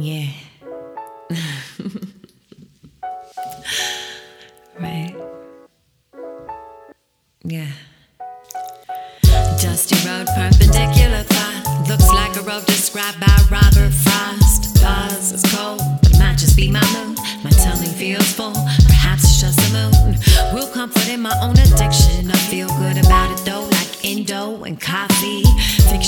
Yeah. 0.00 0.30
right. 4.78 5.12
Yeah. 7.42 7.66
Dusty 9.60 9.96
road, 10.08 10.28
perpendicular 10.36 11.24
path. 11.24 11.88
Looks 11.88 12.08
like 12.10 12.36
a 12.36 12.42
road 12.42 12.64
described 12.66 13.18
by 13.18 13.26
Robert 13.50 13.90
Frost. 13.90 14.80
Pause, 14.80 15.32
it's 15.32 15.52
cold, 15.56 15.80
but 16.00 16.12
it 16.12 16.18
might 16.20 16.38
just 16.38 16.56
be 16.56 16.70
my 16.70 16.78
mood. 16.94 17.18
My 17.42 17.50
tummy 17.50 17.88
feels 17.88 18.32
full, 18.32 18.54
perhaps 18.86 19.24
it's 19.24 19.40
just 19.40 19.58
the 19.58 19.72
moon. 19.72 20.16
Real 20.54 20.68
comfort 20.72 21.08
in 21.08 21.22
my 21.22 21.36
own 21.42 21.58
addiction. 21.58 22.30
I 22.30 22.36
feel 22.48 22.68
good 22.68 22.98
about 23.04 23.32
it 23.32 23.44
though, 23.44 23.64
like 23.64 24.04
Indo 24.04 24.62
and 24.62 24.80
coffee. 24.80 25.42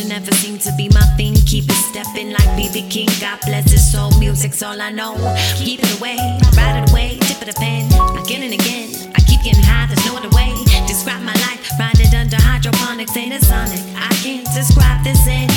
Never 0.00 0.32
seemed 0.32 0.62
to 0.62 0.72
be 0.76 0.88
my 0.88 1.04
thing. 1.16 1.34
Keep 1.46 1.64
it 1.68 1.80
stepping 1.92 2.32
like 2.32 2.48
BB 2.56 2.90
King. 2.90 3.08
God 3.20 3.38
bless 3.44 3.70
his 3.70 3.92
soul. 3.92 4.10
Music's 4.18 4.62
all 4.62 4.80
I 4.80 4.90
know. 4.90 5.14
Keep 5.56 5.80
it 5.82 6.00
away, 6.00 6.16
ride 6.56 6.82
it 6.82 6.90
away, 6.90 7.18
tip 7.20 7.40
of 7.40 7.46
the 7.46 7.52
pen. 7.52 7.92
Again 8.16 8.42
and 8.42 8.54
again, 8.54 8.88
I 9.14 9.20
keep 9.28 9.42
getting 9.44 9.62
high. 9.62 9.86
There's 9.86 10.04
no 10.06 10.16
other 10.16 10.30
way. 10.30 10.52
Describe 10.86 11.22
my 11.22 11.34
life, 11.44 11.60
ride 11.78 12.00
it 12.00 12.12
under 12.14 12.36
hydroponics, 12.40 13.16
ain't 13.16 13.34
it 13.34 13.42
sonic? 13.44 13.80
I 13.94 14.08
can't 14.24 14.48
describe 14.56 15.04
this 15.04 15.26
any 15.28 15.51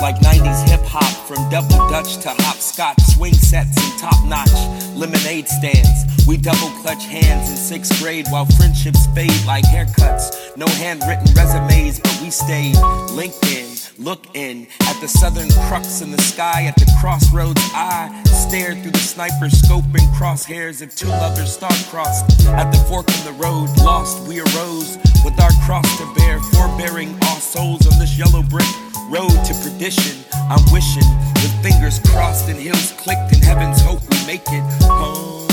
like 0.00 0.20
90s 0.20 0.68
hip 0.68 0.80
hop, 0.84 1.26
from 1.26 1.50
double 1.50 1.88
dutch 1.90 2.16
to 2.18 2.28
hopscotch, 2.28 2.98
swing 3.14 3.34
sets 3.34 3.76
and 3.76 3.98
top 3.98 4.24
notch 4.26 4.50
lemonade 4.96 5.48
stands. 5.48 6.07
We 6.28 6.36
double 6.36 6.68
clutch 6.82 7.06
hands 7.06 7.48
in 7.48 7.56
sixth 7.56 8.02
grade 8.02 8.26
while 8.28 8.44
friendships 8.44 9.06
fade 9.14 9.32
like 9.46 9.64
haircuts. 9.64 10.58
No 10.58 10.66
handwritten 10.66 11.32
resumes, 11.32 12.00
but 12.00 12.20
we 12.20 12.28
stayed 12.28 12.76
linked 13.12 13.42
in. 13.46 13.66
Look 13.96 14.36
in 14.36 14.66
at 14.82 15.00
the 15.00 15.08
southern 15.08 15.48
crux 15.68 16.02
in 16.02 16.10
the 16.10 16.20
sky 16.20 16.66
at 16.66 16.76
the 16.76 16.84
crossroads. 17.00 17.62
I 17.72 18.22
stared 18.26 18.82
through 18.82 18.90
the 18.90 18.98
sniper 18.98 19.48
scope 19.48 19.86
and 19.86 20.06
crosshairs 20.14 20.82
of 20.82 20.94
two 20.94 21.08
lovers 21.08 21.54
star-crossed. 21.54 22.46
At 22.48 22.72
the 22.72 22.78
fork 22.90 23.08
in 23.08 23.24
the 23.24 23.32
road, 23.42 23.70
lost, 23.78 24.28
we 24.28 24.40
arose 24.40 24.98
with 25.24 25.40
our 25.40 25.52
cross 25.64 25.88
to 25.96 26.14
bear, 26.14 26.40
forbearing 26.52 27.16
all 27.22 27.40
souls 27.40 27.86
on 27.90 27.98
this 27.98 28.18
yellow 28.18 28.42
brick 28.42 28.68
road 29.08 29.32
to 29.32 29.54
perdition. 29.64 30.22
I'm 30.34 30.60
wishing 30.74 31.08
with 31.40 31.62
fingers 31.62 31.98
crossed 32.10 32.50
and 32.50 32.58
heels 32.58 32.92
clicked 32.98 33.32
in 33.32 33.40
heaven's 33.40 33.80
hope 33.80 34.02
we 34.10 34.26
make 34.26 34.44
it 34.48 34.62
home. 34.84 35.47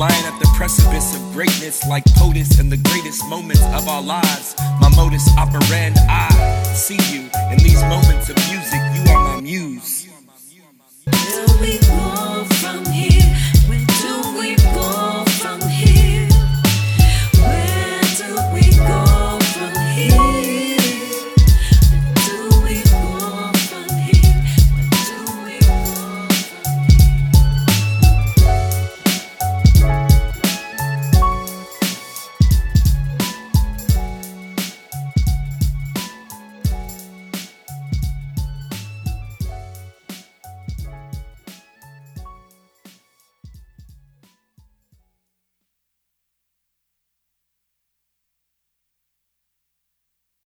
Lying 0.00 0.24
at 0.24 0.40
the 0.40 0.48
precipice 0.56 1.14
of 1.14 1.20
greatness 1.34 1.86
like 1.86 2.02
POTUS 2.16 2.58
in 2.58 2.70
the 2.70 2.78
greatest 2.78 3.28
moments 3.28 3.60
of 3.60 3.86
our 3.86 4.00
lives. 4.00 4.54
My 4.80 4.88
modus 4.96 5.28
operandi, 5.36 6.00
I 6.08 6.62
see 6.72 6.96
you 7.12 7.28
in 7.52 7.58
these 7.58 7.82
moments 7.82 8.30
of 8.30 8.36
music. 8.48 8.80
You 8.96 9.04
are 9.12 9.29